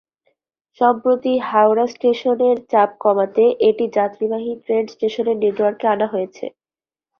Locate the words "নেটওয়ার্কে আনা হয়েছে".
5.43-6.45